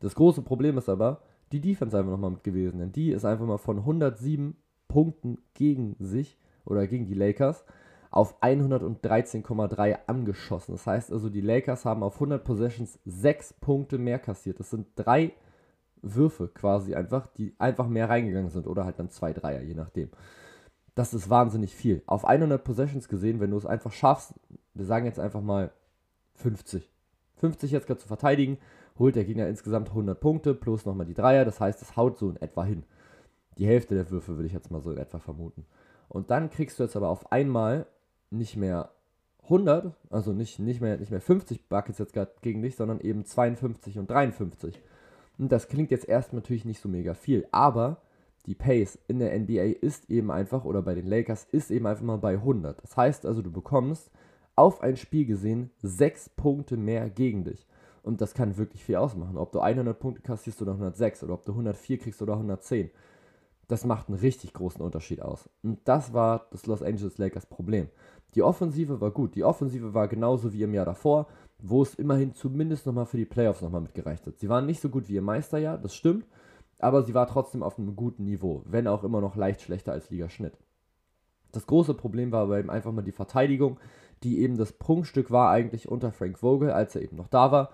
[0.00, 3.46] Das große Problem ist aber die Defense einfach nochmal mit gewesen, denn die ist einfach
[3.46, 4.56] mal von 107
[4.88, 7.64] Punkten gegen sich oder gegen die Lakers
[8.10, 10.72] auf 113,3 angeschossen.
[10.72, 14.60] Das heißt also, die Lakers haben auf 100 Possessions 6 Punkte mehr kassiert.
[14.60, 15.32] Das sind drei
[16.02, 20.10] Würfe quasi einfach, die einfach mehr reingegangen sind oder halt dann zwei Dreier, je nachdem.
[20.94, 22.02] Das ist wahnsinnig viel.
[22.06, 24.34] Auf 100 Possessions gesehen, wenn du es einfach schaffst,
[24.74, 25.72] wir sagen jetzt einfach mal
[26.36, 26.90] 50.
[27.36, 28.58] 50 jetzt gerade zu verteidigen,
[28.98, 31.44] holt der Gegner insgesamt 100 Punkte plus nochmal die Dreier.
[31.44, 32.84] Das heißt, es haut so in etwa hin.
[33.58, 35.66] Die Hälfte der Würfe würde ich jetzt mal so in etwa vermuten.
[36.08, 37.86] Und dann kriegst du jetzt aber auf einmal
[38.30, 38.90] nicht mehr
[39.44, 43.24] 100, also nicht, nicht, mehr, nicht mehr 50 Buckets jetzt gerade gegen dich, sondern eben
[43.24, 44.80] 52 und 53.
[45.38, 48.02] Und das klingt jetzt erst natürlich nicht so mega viel, aber
[48.46, 52.04] die Pace in der NBA ist eben einfach, oder bei den Lakers ist eben einfach
[52.04, 52.82] mal bei 100.
[52.82, 54.10] Das heißt also, du bekommst
[54.54, 57.66] auf ein Spiel gesehen 6 Punkte mehr gegen dich.
[58.02, 59.36] Und das kann wirklich viel ausmachen.
[59.36, 62.90] Ob du 100 Punkte kassierst oder 106 oder ob du 104 kriegst oder 110.
[63.66, 65.50] Das macht einen richtig großen Unterschied aus.
[65.64, 67.88] Und das war das Los Angeles Lakers Problem.
[68.36, 69.34] Die Offensive war gut.
[69.34, 71.26] Die Offensive war genauso wie im Jahr davor,
[71.58, 74.38] wo es immerhin zumindest nochmal für die Playoffs nochmal mitgereicht hat.
[74.38, 76.26] Sie waren nicht so gut wie im Meisterjahr, das stimmt,
[76.78, 80.10] aber sie war trotzdem auf einem guten Niveau, wenn auch immer noch leicht schlechter als
[80.10, 80.58] Ligaschnitt.
[81.52, 83.80] Das große Problem war aber eben einfach mal die Verteidigung,
[84.22, 87.70] die eben das Prunkstück war eigentlich unter Frank Vogel, als er eben noch da war.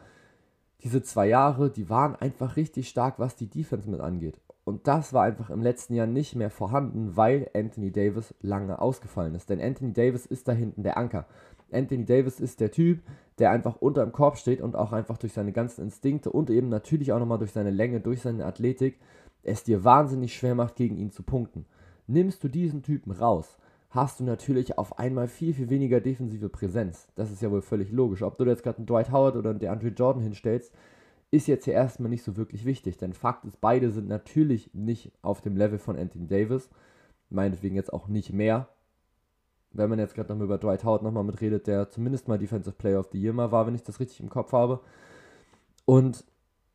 [0.85, 4.41] Diese zwei Jahre, die waren einfach richtig stark, was die Defense mit angeht.
[4.65, 9.35] Und das war einfach im letzten Jahr nicht mehr vorhanden, weil Anthony Davis lange ausgefallen
[9.35, 9.51] ist.
[9.51, 11.27] Denn Anthony Davis ist da hinten der Anker.
[11.73, 13.01] Anthony Davis ist der Typ,
[13.39, 16.69] der einfach unter dem Korb steht und auch einfach durch seine ganzen Instinkte und eben
[16.69, 18.99] natürlich auch nochmal durch seine Länge, durch seine Athletik
[19.43, 21.67] es dir wahnsinnig schwer macht, gegen ihn zu punkten.
[22.07, 23.57] Nimmst du diesen Typen raus,
[23.91, 27.09] hast du natürlich auf einmal viel, viel weniger defensive Präsenz.
[27.15, 28.23] Das ist ja wohl völlig logisch.
[28.23, 30.73] Ob du jetzt gerade einen Dwight Howard oder einen DeAndre Jordan hinstellst,
[31.33, 32.99] ist jetzt hier erstmal nicht so wirklich wichtig.
[32.99, 36.69] Denn Fakt ist, beide sind natürlich nicht auf dem Level von Anthony Davis.
[37.31, 38.69] Meinetwegen jetzt auch nicht mehr.
[39.73, 43.01] Wenn man jetzt gerade nochmal über Dwight Howard nochmal mitredet, der zumindest mal Defensive Player
[43.01, 44.81] of the Year mal war, wenn ich das richtig im Kopf habe.
[45.87, 46.25] Und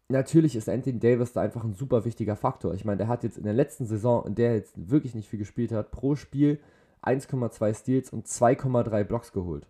[0.10, 2.74] natürlich ist Anthony Davis da einfach ein super wichtiger Faktor.
[2.74, 5.30] Ich meine, der hat jetzt in der letzten Saison, in der er jetzt wirklich nicht
[5.30, 6.60] viel gespielt hat, pro Spiel
[7.04, 9.68] 1,2 Steals und 2,3 Blocks geholt.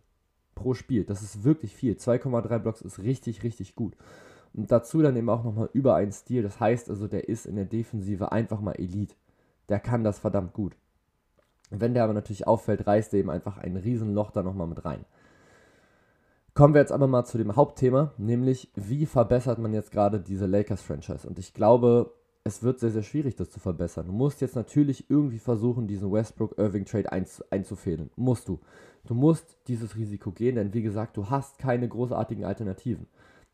[0.56, 1.04] Pro Spiel.
[1.04, 1.96] Das ist wirklich viel.
[1.96, 3.98] 2,3 Blocks ist richtig, richtig gut.
[4.54, 6.44] Und dazu dann eben auch nochmal über einen Stil.
[6.44, 9.16] Das heißt also, der ist in der Defensive einfach mal Elite.
[9.70, 10.76] Der kann das verdammt gut.
[11.70, 15.06] Wenn der aber natürlich auffällt, reißt er eben einfach ein Riesenloch da nochmal mit rein.
[16.54, 20.48] Kommen wir jetzt aber mal zu dem Hauptthema, nämlich wie verbessert man jetzt gerade diese
[20.48, 21.28] Lakers-Franchise?
[21.28, 22.14] Und ich glaube,
[22.48, 24.08] es wird sehr, sehr schwierig, das zu verbessern.
[24.08, 28.10] Du musst jetzt natürlich irgendwie versuchen, diesen Westbrook-Irving-Trade einz einzufädeln.
[28.16, 28.60] Musst du.
[29.06, 33.08] Du musst dieses Risiko gehen, denn wie gesagt, du hast keine großartigen Alternativen.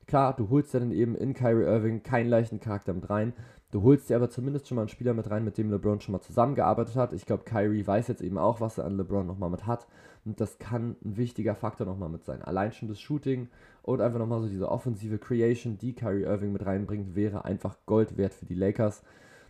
[0.07, 3.33] Klar, du holst ja dann eben in Kyrie Irving keinen leichten Charakter mit rein.
[3.71, 6.11] Du holst dir aber zumindest schon mal einen Spieler mit rein, mit dem LeBron schon
[6.11, 7.13] mal zusammengearbeitet hat.
[7.13, 9.87] Ich glaube, Kyrie weiß jetzt eben auch, was er an LeBron nochmal mit hat.
[10.25, 12.41] Und das kann ein wichtiger Faktor nochmal mit sein.
[12.43, 13.49] Allein schon das Shooting
[13.81, 18.15] und einfach nochmal so diese offensive Creation, die Kyrie Irving mit reinbringt, wäre einfach Gold
[18.15, 19.03] wert für die Lakers.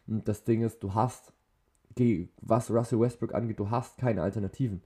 [0.08, 1.34] Und das Ding ist, du hast,
[2.42, 4.82] was Russell Westbrook angeht, du hast keine Alternativen.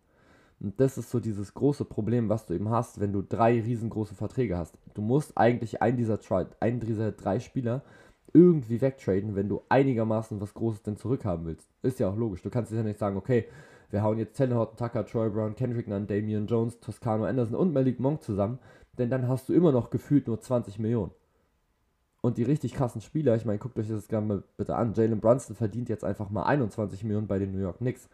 [0.60, 4.16] Und das ist so dieses große Problem, was du eben hast, wenn du drei riesengroße
[4.16, 4.76] Verträge hast.
[4.96, 6.20] Du musst eigentlich einen dieser,
[6.60, 7.84] einen dieser drei Spieler
[8.34, 11.70] irgendwie wegtraden, wenn du einigermaßen was Großes denn zurückhaben willst.
[11.84, 12.42] Ist ja auch logisch.
[12.42, 13.46] Du kannst ja nicht sagen, okay,
[13.90, 18.00] wir hauen jetzt Horton Tucker, Troy Brown, Kendrick Nunn, Damian Jones, Toscano Anderson und Malik
[18.00, 18.60] Monk zusammen,
[18.98, 21.12] denn dann hast du immer noch gefühlt nur 20 Millionen.
[22.22, 24.94] Und die richtig krassen Spieler, ich meine, guckt euch das gerne bitte an.
[24.94, 28.10] Jalen Brunson verdient jetzt einfach mal 21 Millionen bei den New York Knicks.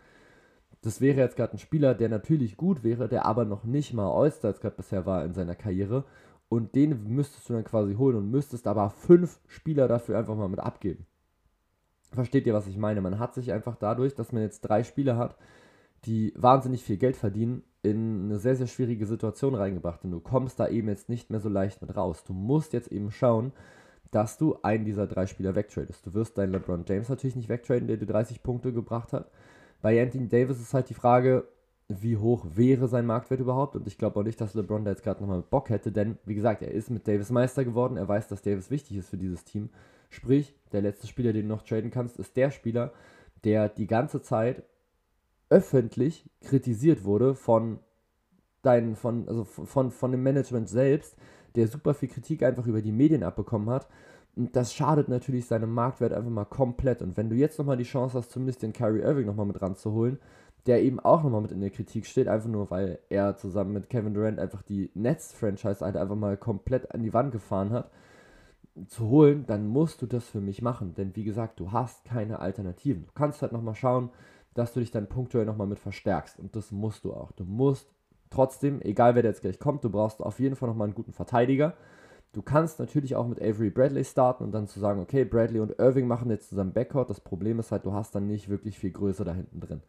[0.83, 4.11] Das wäre jetzt gerade ein Spieler, der natürlich gut wäre, der aber noch nicht mal
[4.11, 6.03] All-Star gerade bisher war in seiner Karriere.
[6.49, 10.49] Und den müsstest du dann quasi holen und müsstest aber fünf Spieler dafür einfach mal
[10.49, 11.05] mit abgeben.
[12.11, 12.99] Versteht ihr, was ich meine?
[12.99, 15.37] Man hat sich einfach dadurch, dass man jetzt drei Spieler hat,
[16.05, 20.03] die wahnsinnig viel Geld verdienen, in eine sehr, sehr schwierige Situation reingebracht.
[20.03, 22.25] Und du kommst da eben jetzt nicht mehr so leicht mit raus.
[22.25, 23.53] Du musst jetzt eben schauen,
[24.11, 26.05] dass du einen dieser drei Spieler wegtradest.
[26.05, 29.31] Du wirst deinen LeBron James natürlich nicht wegtraden, der dir 30 Punkte gebracht hat.
[29.83, 31.45] Bei Anthony Davis ist halt die Frage,
[31.89, 33.75] wie hoch wäre sein Marktwert überhaupt?
[33.75, 36.35] Und ich glaube auch nicht, dass LeBron da jetzt gerade nochmal Bock hätte, denn wie
[36.35, 37.97] gesagt, er ist mit Davis Meister geworden.
[37.97, 39.69] Er weiß, dass Davis wichtig ist für dieses Team.
[40.09, 42.93] Sprich, der letzte Spieler, den du noch traden kannst, ist der Spieler,
[43.43, 44.63] der die ganze Zeit
[45.49, 47.79] öffentlich kritisiert wurde von
[48.61, 51.17] deinen, von, also von, von dem Management selbst,
[51.55, 53.89] der super viel Kritik einfach über die Medien abbekommen hat
[54.35, 57.01] das schadet natürlich seinem Marktwert einfach mal komplett.
[57.01, 60.19] Und wenn du jetzt nochmal die Chance hast, zumindest den Kyrie Irving nochmal mit ranzuholen,
[60.65, 63.89] der eben auch nochmal mit in der Kritik steht, einfach nur weil er zusammen mit
[63.89, 67.91] Kevin Durant einfach die Nets-Franchise halt einfach mal komplett an die Wand gefahren hat,
[68.87, 70.95] zu holen, dann musst du das für mich machen.
[70.95, 73.05] Denn wie gesagt, du hast keine Alternativen.
[73.05, 74.09] Du kannst halt nochmal schauen,
[74.55, 76.39] dass du dich dann punktuell nochmal mit verstärkst.
[76.39, 77.31] Und das musst du auch.
[77.33, 77.87] Du musst
[78.31, 81.75] trotzdem, egal wer jetzt gleich kommt, du brauchst auf jeden Fall nochmal einen guten Verteidiger
[82.33, 85.77] Du kannst natürlich auch mit Avery Bradley starten und dann zu sagen, okay, Bradley und
[85.77, 87.07] Irving machen jetzt zusammen Backcourt.
[87.09, 89.81] Das Problem ist halt, du hast dann nicht wirklich viel Größe da hinten drin.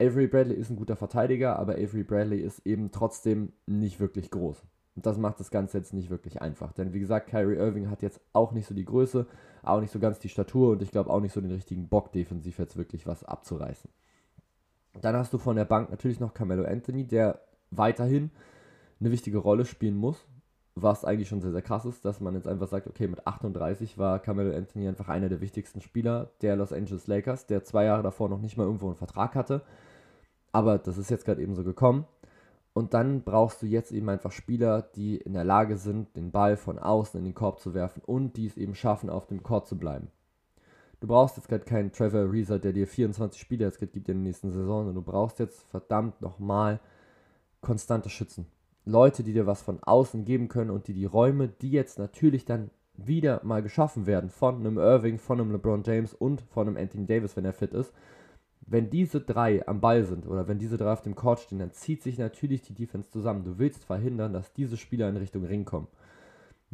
[0.00, 4.62] Avery Bradley ist ein guter Verteidiger, aber Avery Bradley ist eben trotzdem nicht wirklich groß.
[4.94, 6.72] Und das macht das Ganze jetzt nicht wirklich einfach.
[6.72, 9.26] Denn wie gesagt, Kyrie Irving hat jetzt auch nicht so die Größe,
[9.64, 12.12] auch nicht so ganz die Statur und ich glaube auch nicht so den richtigen Bock,
[12.12, 13.90] defensiv jetzt wirklich was abzureißen.
[15.00, 17.40] Dann hast du von der Bank natürlich noch Carmelo Anthony, der
[17.72, 18.30] weiterhin
[19.00, 20.26] eine wichtige Rolle spielen muss
[20.78, 23.96] was eigentlich schon sehr, sehr krass ist, dass man jetzt einfach sagt, okay, mit 38
[23.96, 28.02] war Carmelo Anthony einfach einer der wichtigsten Spieler der Los Angeles Lakers, der zwei Jahre
[28.02, 29.62] davor noch nicht mal irgendwo einen Vertrag hatte.
[30.52, 32.04] Aber das ist jetzt gerade eben so gekommen.
[32.74, 36.58] Und dann brauchst du jetzt eben einfach Spieler, die in der Lage sind, den Ball
[36.58, 39.66] von außen in den Korb zu werfen und die es eben schaffen, auf dem Court
[39.66, 40.08] zu bleiben.
[41.00, 44.14] Du brauchst jetzt gerade keinen Trevor Ariza, der dir 24 Spiele jetzt gibt in der
[44.14, 46.80] nächsten Saison, sondern du brauchst jetzt verdammt nochmal
[47.62, 48.46] konstante Schützen.
[48.86, 52.44] Leute, die dir was von außen geben können und die die Räume, die jetzt natürlich
[52.44, 56.76] dann wieder mal geschaffen werden von einem Irving, von einem LeBron James und von einem
[56.76, 57.92] Anthony Davis, wenn er fit ist,
[58.60, 61.72] wenn diese drei am Ball sind oder wenn diese drei auf dem Court stehen, dann
[61.72, 63.44] zieht sich natürlich die Defense zusammen.
[63.44, 65.88] Du willst verhindern, dass diese Spieler in Richtung Ring kommen.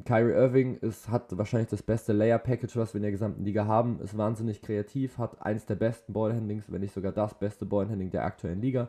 [0.05, 4.01] Kyrie Irving ist, hat wahrscheinlich das beste Layer-Package, was wir in der gesamten Liga haben,
[4.01, 8.25] ist wahnsinnig kreativ, hat eins der besten Ballhandlings, wenn nicht sogar das beste Ballhandling der
[8.25, 8.88] aktuellen Liga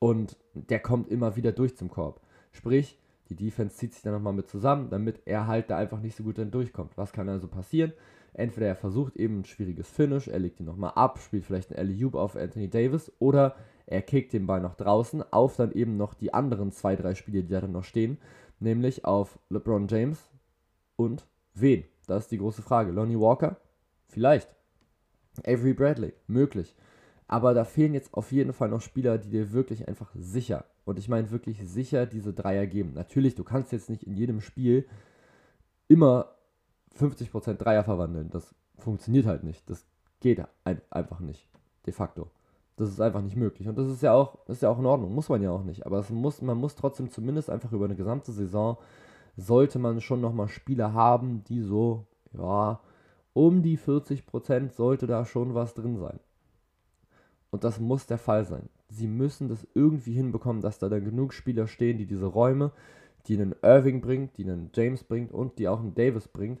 [0.00, 2.20] Und der kommt immer wieder durch zum Korb.
[2.50, 6.16] Sprich, die Defense zieht sich dann nochmal mit zusammen, damit er halt da einfach nicht
[6.16, 6.96] so gut dann durchkommt.
[6.96, 7.92] Was kann also passieren?
[8.32, 11.90] Entweder er versucht eben ein schwieriges Finish, er legt ihn nochmal ab, spielt vielleicht einen
[11.90, 16.14] alley auf Anthony Davis oder er kickt den Ball nach draußen auf dann eben noch
[16.14, 18.18] die anderen zwei, drei Spiele, die da dann noch stehen,
[18.60, 20.30] nämlich auf LeBron James
[20.96, 21.84] und wen?
[22.06, 22.92] Das ist die große Frage.
[22.92, 23.56] Lonnie Walker?
[24.08, 24.48] Vielleicht.
[25.44, 26.12] Avery Bradley?
[26.26, 26.74] Möglich.
[27.32, 30.98] Aber da fehlen jetzt auf jeden Fall noch Spieler, die dir wirklich einfach sicher, und
[30.98, 32.92] ich meine wirklich sicher, diese Dreier geben.
[32.94, 34.84] Natürlich, du kannst jetzt nicht in jedem Spiel
[35.86, 36.34] immer
[36.98, 38.30] 50% Dreier verwandeln.
[38.30, 39.70] Das funktioniert halt nicht.
[39.70, 39.86] Das
[40.18, 41.48] geht ein, einfach nicht.
[41.86, 42.32] De facto.
[42.76, 43.68] Das ist einfach nicht möglich.
[43.68, 45.14] Und das ist ja auch, ist ja auch in Ordnung.
[45.14, 45.86] Muss man ja auch nicht.
[45.86, 48.76] Aber muss, man muss trotzdem zumindest einfach über eine gesamte Saison,
[49.36, 52.80] sollte man schon nochmal Spieler haben, die so, ja,
[53.34, 56.18] um die 40% sollte da schon was drin sein.
[57.50, 58.68] Und das muss der Fall sein.
[58.88, 62.72] Sie müssen das irgendwie hinbekommen, dass da dann genug Spieler stehen, die diese Räume,
[63.26, 66.60] die einen Irving bringt, die einen James bringt und die auch einen Davis bringt,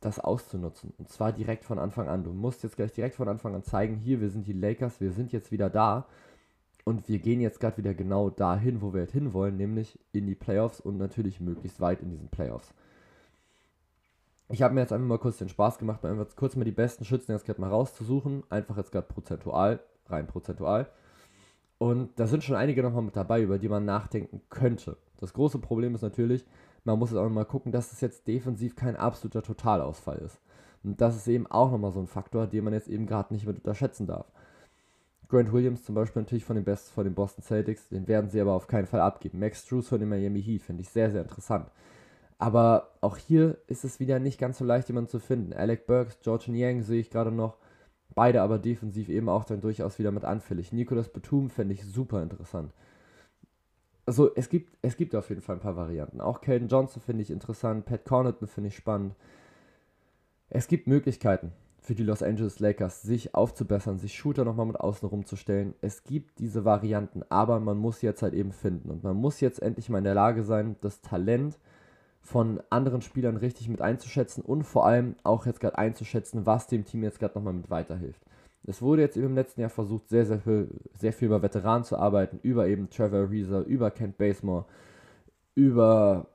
[0.00, 0.92] das auszunutzen.
[0.98, 2.24] Und zwar direkt von Anfang an.
[2.24, 5.12] Du musst jetzt gleich direkt von Anfang an zeigen, hier, wir sind die Lakers, wir
[5.12, 6.06] sind jetzt wieder da.
[6.84, 10.34] Und wir gehen jetzt gerade wieder genau dahin, wo wir halt hinwollen, nämlich in die
[10.34, 12.74] Playoffs und natürlich möglichst weit in diesen Playoffs.
[14.48, 16.72] Ich habe mir jetzt einfach mal kurz den Spaß gemacht, mir einfach kurz mal die
[16.72, 18.42] besten Schützen jetzt gerade mal rauszusuchen.
[18.50, 19.80] Einfach jetzt gerade prozentual,
[20.12, 20.88] rein prozentual.
[21.78, 24.96] Und da sind schon einige nochmal mit dabei, über die man nachdenken könnte.
[25.18, 26.46] Das große Problem ist natürlich,
[26.84, 30.40] man muss jetzt auch mal gucken, dass es jetzt defensiv kein absoluter Totalausfall ist.
[30.84, 33.46] Und das ist eben auch nochmal so ein Faktor, den man jetzt eben gerade nicht
[33.46, 34.26] mit unterschätzen darf.
[35.28, 38.40] Grant Williams zum Beispiel natürlich von den Best von den Boston Celtics, den werden sie
[38.40, 39.38] aber auf keinen Fall abgeben.
[39.38, 41.70] Max Struess von den Miami Heat finde ich sehr, sehr interessant.
[42.38, 45.52] Aber auch hier ist es wieder nicht ganz so leicht, jemanden zu finden.
[45.52, 47.56] Alec Burks, George Niang sehe ich gerade noch.
[48.14, 50.72] Beide aber defensiv eben auch dann durchaus wieder mit anfällig.
[50.72, 52.72] Nicolas Batum fände ich super interessant
[54.06, 56.20] also es gibt, es gibt auf jeden Fall ein paar Varianten.
[56.20, 59.14] Auch Caden Johnson finde ich interessant, Pat Connaughton finde ich spannend.
[60.50, 65.08] Es gibt Möglichkeiten für die Los Angeles Lakers, sich aufzubessern, sich Shooter nochmal mit außen
[65.08, 65.74] rumzustellen.
[65.80, 68.90] Es gibt diese Varianten, aber man muss jetzt halt eben finden.
[68.90, 71.58] Und man muss jetzt endlich mal in der Lage sein, das Talent
[72.22, 76.84] von anderen Spielern richtig mit einzuschätzen und vor allem auch jetzt gerade einzuschätzen, was dem
[76.84, 78.22] Team jetzt gerade nochmal mit weiterhilft.
[78.64, 81.96] Es wurde jetzt im letzten Jahr versucht, sehr, sehr viel, sehr viel über Veteranen zu
[81.96, 84.66] arbeiten, über eben Trevor Reeser, über Kent Basemore,
[85.56, 86.28] über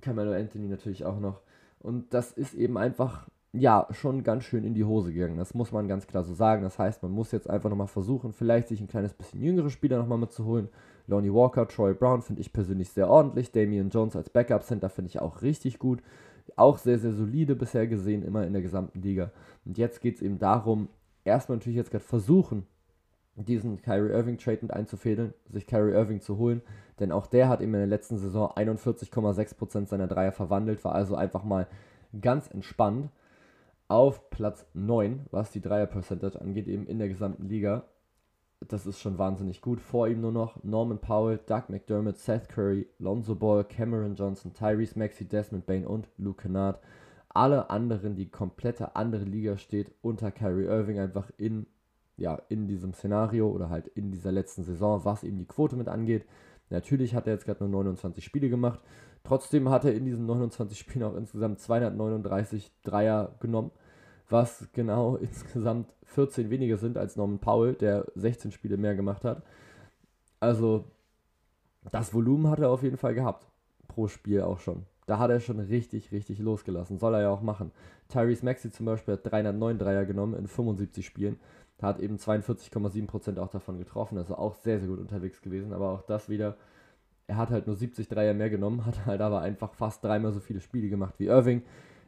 [0.00, 1.42] Camelo Anthony natürlich auch noch.
[1.80, 5.36] Und das ist eben einfach, ja, schon ganz schön in die Hose gegangen.
[5.36, 6.62] Das muss man ganz klar so sagen.
[6.62, 9.98] Das heißt, man muss jetzt einfach nochmal versuchen, vielleicht sich ein kleines bisschen jüngere Spieler
[9.98, 10.68] nochmal mitzuholen.
[11.06, 13.52] Lonnie Walker, Troy Brown finde ich persönlich sehr ordentlich.
[13.52, 16.02] Damian Jones als Backup-Center finde ich auch richtig gut.
[16.56, 19.30] Auch sehr, sehr solide bisher gesehen, immer in der gesamten Liga.
[19.64, 20.88] Und jetzt geht es eben darum,
[21.24, 22.66] erstmal natürlich jetzt gerade versuchen,
[23.34, 26.62] diesen Kyrie Irving Trade mit einzufädeln, sich Kyrie Irving zu holen,
[26.98, 31.16] denn auch der hat eben in der letzten Saison 41,6% seiner Dreier verwandelt, war also
[31.16, 31.66] einfach mal
[32.20, 33.10] ganz entspannt
[33.88, 37.84] auf Platz 9, was die Dreier-Percentage angeht, eben in der gesamten Liga.
[38.60, 39.80] Das ist schon wahnsinnig gut.
[39.80, 44.98] Vor ihm nur noch Norman Powell, Doug McDermott, Seth Curry, Lonzo Ball, Cameron Johnson, Tyrese
[44.98, 46.80] Maxey, Desmond Bain und Luke Kennard
[47.36, 51.66] alle anderen, die komplette andere Liga steht, unter Kyrie Irving einfach in,
[52.16, 55.88] ja, in diesem Szenario oder halt in dieser letzten Saison, was eben die Quote mit
[55.88, 56.24] angeht.
[56.70, 58.80] Natürlich hat er jetzt gerade nur 29 Spiele gemacht.
[59.22, 63.70] Trotzdem hat er in diesen 29 Spielen auch insgesamt 239 Dreier genommen,
[64.28, 69.42] was genau insgesamt 14 weniger sind als Norman Powell, der 16 Spiele mehr gemacht hat.
[70.40, 70.84] Also
[71.90, 73.46] das Volumen hat er auf jeden Fall gehabt.
[73.88, 74.84] Pro Spiel auch schon.
[75.06, 76.98] Da hat er schon richtig, richtig losgelassen.
[76.98, 77.70] Soll er ja auch machen.
[78.08, 81.38] Tyrese Maxey zum Beispiel hat 309 Dreier genommen in 75 Spielen.
[81.80, 84.18] Hat eben 42,7% auch davon getroffen.
[84.18, 85.72] Also auch sehr, sehr gut unterwegs gewesen.
[85.72, 86.56] Aber auch das wieder,
[87.28, 90.40] er hat halt nur 70 Dreier mehr genommen, hat halt aber einfach fast dreimal so
[90.40, 91.62] viele Spiele gemacht wie Irving.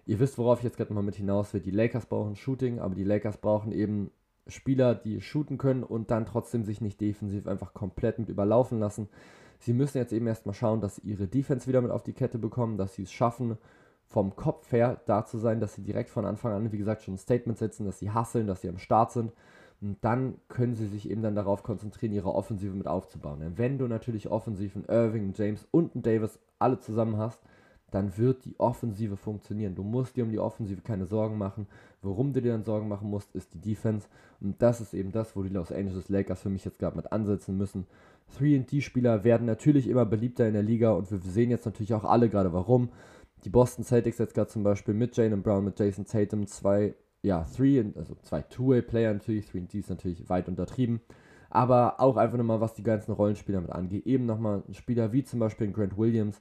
[0.09, 1.61] Ihr wisst, worauf ich jetzt gerade mal mit hinaus will.
[1.61, 4.11] Die Lakers brauchen Shooting, aber die Lakers brauchen eben
[4.47, 9.11] Spieler, die shooten können und dann trotzdem sich nicht defensiv einfach komplett mit überlaufen lassen.
[9.59, 12.39] Sie müssen jetzt eben erstmal schauen, dass sie ihre Defense wieder mit auf die Kette
[12.39, 13.59] bekommen, dass sie es schaffen,
[14.07, 17.15] vom Kopf her da zu sein, dass sie direkt von Anfang an, wie gesagt, schon
[17.15, 19.35] ein Statement setzen, dass sie hasseln, dass sie am Start sind.
[19.83, 23.41] Und dann können sie sich eben dann darauf konzentrieren, ihre Offensive mit aufzubauen.
[23.41, 27.43] Denn wenn du natürlich offensiv einen Irving, einen James und einen Davis alle zusammen hast,
[27.91, 29.75] dann wird die Offensive funktionieren.
[29.75, 31.67] Du musst dir um die Offensive keine Sorgen machen.
[32.03, 34.07] Worum du dir dann Sorgen machen musst, ist die Defense.
[34.41, 37.11] Und das ist eben das, wo die Los Angeles Lakers für mich jetzt gerade mit
[37.13, 37.87] ansetzen müssen.
[38.39, 42.29] 3D-Spieler werden natürlich immer beliebter in der Liga und wir sehen jetzt natürlich auch alle
[42.29, 42.91] gerade warum.
[43.45, 47.47] Die Boston Celtics jetzt gerade zum Beispiel mit Jalen Brown, mit Jason Tatum, zwei, ja,
[47.57, 51.01] 3, also zwei Two-Way-Player natürlich, 3D ist natürlich weit untertrieben,
[51.49, 54.07] aber auch einfach nochmal, was die ganzen Rollenspieler mit angeht.
[54.07, 56.41] Eben nochmal ein Spieler wie zum Beispiel Grant Williams.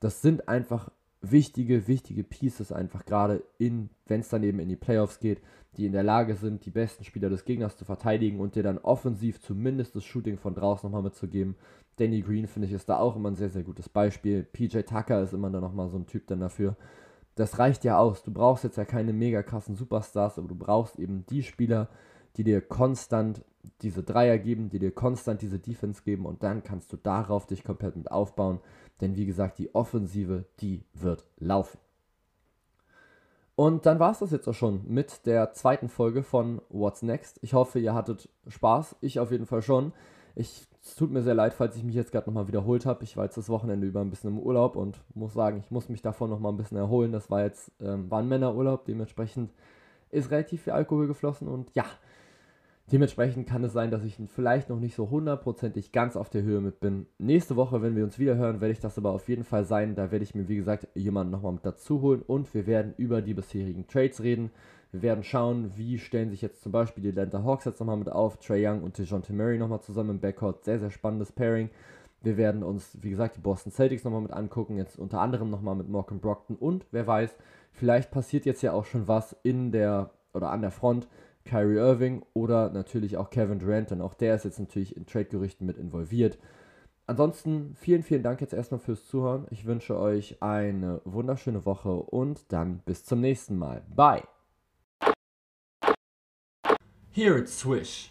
[0.00, 4.76] Das sind einfach wichtige, wichtige Pieces einfach gerade in, wenn es dann eben in die
[4.76, 5.40] Playoffs geht,
[5.76, 8.78] die in der Lage sind, die besten Spieler des Gegners zu verteidigen und dir dann
[8.78, 11.56] offensiv zumindest das Shooting von draußen nochmal mitzugeben.
[11.96, 14.44] Danny Green finde ich ist da auch immer ein sehr, sehr gutes Beispiel.
[14.44, 16.76] PJ Tucker ist immer dann nochmal so ein Typ dann dafür.
[17.34, 18.22] Das reicht ja aus.
[18.22, 21.88] Du brauchst jetzt ja keine mega krassen Superstars, aber du brauchst eben die Spieler,
[22.36, 23.44] die dir konstant
[23.82, 27.64] diese Dreier geben, die dir konstant diese Defense geben und dann kannst du darauf dich
[27.64, 28.60] komplett mit aufbauen.
[29.00, 31.78] Denn wie gesagt, die Offensive, die wird laufen.
[33.54, 37.40] Und dann war es das jetzt auch schon mit der zweiten Folge von What's Next.
[37.42, 38.96] Ich hoffe, ihr hattet Spaß.
[39.00, 39.92] Ich auf jeden Fall schon.
[40.36, 43.02] Ich, es tut mir sehr leid, falls ich mich jetzt gerade nochmal wiederholt habe.
[43.02, 45.88] Ich war jetzt das Wochenende über ein bisschen im Urlaub und muss sagen, ich muss
[45.88, 47.10] mich davon nochmal ein bisschen erholen.
[47.10, 49.50] Das war jetzt, ähm, war ein Männerurlaub, dementsprechend
[50.10, 51.84] ist relativ viel Alkohol geflossen und ja,
[52.90, 56.62] Dementsprechend kann es sein, dass ich vielleicht noch nicht so hundertprozentig ganz auf der Höhe
[56.62, 57.06] mit bin.
[57.18, 59.94] Nächste Woche, wenn wir uns wieder hören, werde ich das aber auf jeden Fall sein.
[59.94, 63.20] Da werde ich mir, wie gesagt, jemanden nochmal mit dazu holen und wir werden über
[63.20, 64.50] die bisherigen Trades reden.
[64.90, 68.10] Wir werden schauen, wie stellen sich jetzt zum Beispiel die Atlanta Hawks jetzt nochmal mit
[68.10, 68.38] auf.
[68.38, 70.64] Trey Young und DeJounte Murray nochmal zusammen im Backcourt.
[70.64, 71.68] Sehr, sehr spannendes Pairing.
[72.22, 74.78] Wir werden uns, wie gesagt, die Boston Celtics nochmal mit angucken.
[74.78, 76.56] Jetzt unter anderem nochmal mit Malcolm Brockton.
[76.56, 77.36] Und wer weiß,
[77.70, 81.06] vielleicht passiert jetzt ja auch schon was in der oder an der Front
[81.44, 85.66] Kyrie Irving oder natürlich auch Kevin Durant, denn auch der ist jetzt natürlich in Trade-Gerüchten
[85.66, 86.38] mit involviert.
[87.06, 89.46] Ansonsten vielen, vielen Dank jetzt erstmal fürs Zuhören.
[89.50, 93.82] Ich wünsche euch eine wunderschöne Woche und dann bis zum nächsten Mal.
[93.88, 94.24] Bye.
[97.10, 98.06] Here it's Swish.